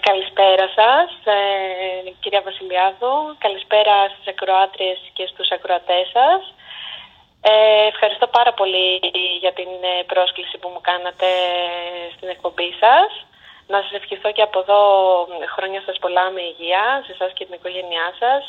[0.00, 3.12] καλησπέρα σας, ε, κυρία Βασιλιάδου.
[3.38, 6.54] Καλησπέρα στις ακροάτριες και στους ακροατές σας.
[7.40, 9.00] Ε, ευχαριστώ πάρα πολύ
[9.40, 11.30] για την ε, πρόσκληση που μου κάνατε
[12.14, 13.10] στην εκπομπή σας.
[13.66, 14.80] Να σας ευχηθώ και από εδώ
[15.54, 18.42] χρόνια σας πολλά με υγεία, σε εσάς και την οικογένειά σας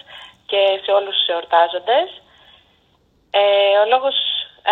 [0.50, 2.10] και σε όλους τους εορτάζοντες.
[3.32, 4.16] Ε, ο λόγος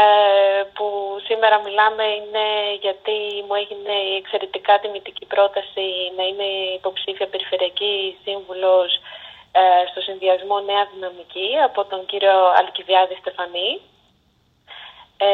[0.03, 0.85] ε, που
[1.27, 2.45] σήμερα μιλάμε είναι
[2.85, 3.17] γιατί
[3.47, 6.47] μου έγινε η εξαιρετικά τιμητική πρόταση να είμαι
[6.79, 8.89] υποψήφια περιφερειακή σύμβουλος
[9.59, 13.71] ε, στο συνδυασμό Νέα Δυναμική από τον κύριο Αλκιβιάδη Στεφανή.
[15.17, 15.29] Ε,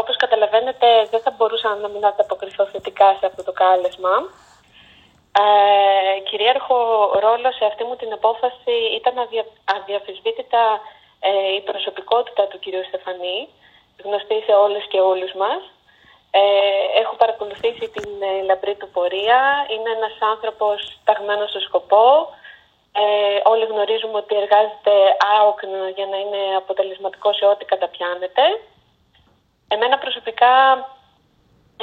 [0.00, 4.14] όπως καταλαβαίνετε δεν θα μπορούσα να μην ανταποκριθώ θετικά σε αυτό το κάλεσμα.
[5.42, 6.78] Ε, κυρίαρχο
[7.24, 9.44] ρόλο σε αυτή μου την απόφαση ήταν αδια,
[9.76, 10.80] αδιαφυσβήτητα
[11.20, 13.48] ε, η προσωπικότητα του κυρίου Στεφανή,
[14.04, 15.60] γνωστή σε όλες και όλους μας.
[16.30, 19.40] Ε, έχω παρακολουθήσει την ε, λαμπρή του πορεία.
[19.72, 22.06] Είναι ένας άνθρωπος ταγμένος στο σκοπό.
[23.02, 24.94] Ε, όλοι γνωρίζουμε ότι εργάζεται
[25.36, 28.44] άοκνα για να είναι αποτελεσματικός σε ό,τι καταπιάνεται.
[29.68, 30.54] Εμένα προσωπικά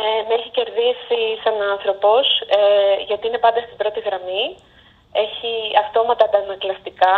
[0.02, 2.26] ε, με έχει κερδίσει σαν άνθρωπος
[2.58, 4.46] ε, γιατί είναι πάντα στην πρώτη γραμμή.
[5.26, 5.54] Έχει
[5.84, 7.18] αυτόματα αντανακλαστικά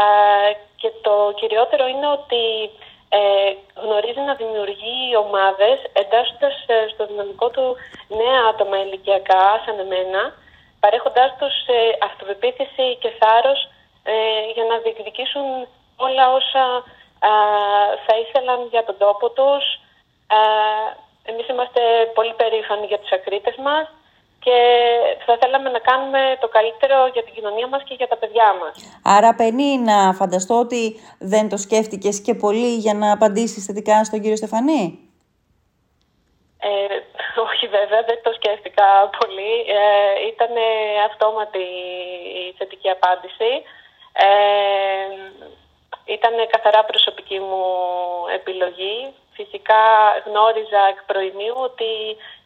[0.00, 2.42] ε, και το κυριότερο είναι ότι
[3.08, 3.20] ε,
[3.82, 7.76] γνωρίζει να δημιουργεί ομάδες εντάσσοντας ε, στο δυναμικό του
[8.08, 10.20] νέα άτομα ηλικιακά σαν εμένα
[10.80, 11.78] παρέχοντάς τους ε,
[12.08, 13.60] αυτοπεποίθηση και θάρρος
[14.02, 14.14] ε,
[14.54, 15.46] για να διεκδικήσουν
[15.96, 16.64] όλα όσα
[18.06, 19.64] θα ήθελαν για τον τόπο τους.
[21.24, 21.80] Εμείς είμαστε
[22.14, 23.86] πολύ περήφανοι για τους ακρίτες μας
[24.44, 24.58] και
[25.26, 29.00] θα θέλαμε να κάνουμε το καλύτερο για την κοινωνία μας και για τα παιδιά μας.
[29.02, 34.20] Άρα Πενή να φανταστώ ότι δεν το σκέφτηκες και πολύ για να απαντήσεις θετικά στον
[34.20, 34.82] κύριο Στεφανή;
[36.60, 36.96] Ε,
[37.46, 38.86] όχι βέβαια, δεν το σκέφτηκα
[39.18, 39.54] πολύ.
[39.78, 40.52] Ε, ήταν
[41.08, 41.64] αυτόματη
[42.42, 43.50] η θετική απάντηση.
[44.12, 44.28] Ε,
[46.16, 47.64] ήταν καθαρά προσωπική μου
[48.38, 48.96] επιλογή.
[49.38, 49.82] Φυσικά
[50.26, 51.90] γνώριζα εκ προημίου ότι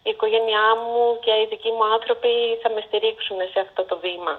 [0.06, 2.32] η οικογένειά μου και οι δικοί μου άνθρωποι
[2.62, 4.34] θα με στηρίξουν σε αυτό το βήμα.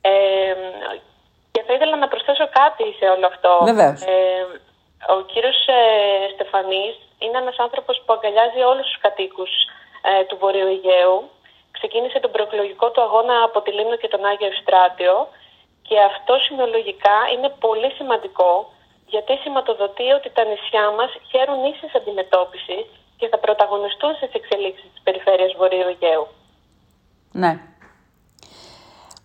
[0.00, 0.54] Ε,
[1.52, 3.52] και θα ήθελα να προσθέσω κάτι σε όλο αυτό.
[4.14, 4.42] Ε,
[5.14, 5.80] ο κύριος ε,
[6.34, 9.50] Στεφανής είναι ένας άνθρωπος που αγκαλιάζει όλους τους κατοίκους
[10.10, 11.30] ε, του Βορείου Αιγαίου.
[11.70, 15.28] Ξεκίνησε τον προεκλογικό του αγώνα από τη Λίμνο και τον Άγιο Ευστράτιο
[15.88, 18.52] και αυτό συνολογικά είναι πολύ σημαντικό
[19.10, 22.86] γιατί σηματοδοτεί ότι τα νησιά μας χαίρουν ίσης αντιμετώπισης
[23.18, 26.26] και θα πρωταγωνιστούν στις εξελίξεις της περιφέρειας Βορείου Αιγαίου.
[27.32, 27.52] Ναι.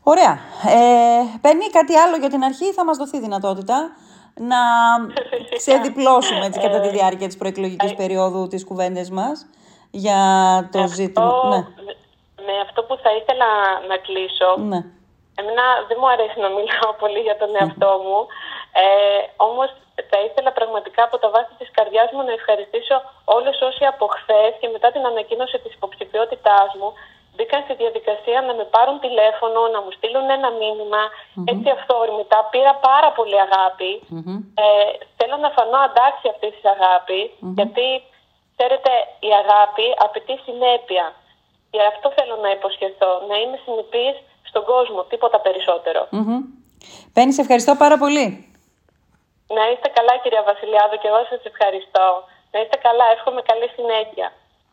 [0.03, 0.33] Ωραία.
[0.77, 3.77] Ε, παίρνει κάτι άλλο για την αρχή, θα μας δοθεί δυνατότητα
[4.51, 4.61] να
[5.61, 9.45] ξεδιπλώσουμε έτσι, κατά τη ε, διάρκεια της προεκλογικής ε, περίοδου τις κουβέντες μας
[9.91, 10.19] για
[10.71, 11.47] το αυτό, ζήτημα.
[11.49, 11.61] Ναι.
[12.47, 13.49] Με αυτό που θα ήθελα
[13.89, 14.79] να κλείσω, ναι.
[15.39, 18.19] εμένα δεν μου αρέσει να μιλάω πολύ για τον εαυτό μου,
[18.83, 18.85] ε,
[19.49, 19.69] όμως
[20.11, 22.95] θα ήθελα πραγματικά από τα βάση της καρδιάς μου να ευχαριστήσω
[23.35, 26.89] όλους όσοι από χθες και μετά την ανακοίνωση της υποψηφιότητάς μου
[27.35, 30.49] μπήκαν στη διαδικασία να με πάρουν τηλέφωνο, να μου στείλουν ένα
[31.51, 32.37] έτσι αυθόρμητα.
[32.53, 33.37] Πήρα πάρα πολύ
[34.63, 34.65] Ε,
[35.17, 37.85] θέλω να φανώ αντάξει αυτή της αγάπης, γιατί
[38.53, 38.91] ξέρετε
[39.29, 41.05] η αγάπη απαιτεί συνέπεια.
[41.71, 44.15] Και αυτό θέλω να υποσχεθώ, να είμαι συνεπής
[44.49, 46.01] στον κόσμο, τίποτα περισσότερο.
[47.13, 48.54] Πέννης, σε ευχαριστώ πάρα πολύ.
[49.47, 52.23] Να είστε καλά κυρία Βασιλιάδου και εγώ σας ευχαριστώ.
[52.51, 54.31] Να είστε καλά, εύχομαι καλή συνέχεια.